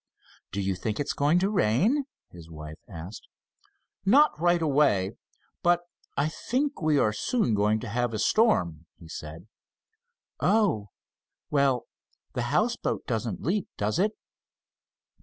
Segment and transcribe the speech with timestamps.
[0.51, 3.27] "Do you think it's going to rain?" his wife asked.
[4.03, 5.11] "Not right away,
[5.61, 5.81] but
[6.17, 9.45] I think we are soon going to have a storm," he said.
[10.39, 10.89] "Oh,
[11.51, 11.85] well,
[12.33, 14.13] the houseboat doesn't leak, does it?"